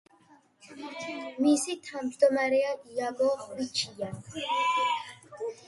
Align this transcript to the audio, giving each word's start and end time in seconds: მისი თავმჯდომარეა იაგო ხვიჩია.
მისი 1.47 1.75
თავმჯდომარეა 1.89 2.73
იაგო 2.95 3.29
ხვიჩია. 3.45 4.13